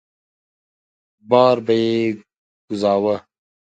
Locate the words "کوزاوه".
2.65-3.15